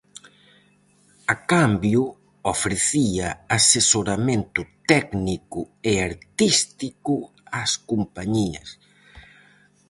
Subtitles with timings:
[1.33, 2.03] A cambio
[2.53, 3.27] ofrecía
[3.59, 5.59] asesoramento técnico
[5.91, 7.13] e artístico
[7.61, 8.69] ás compañías.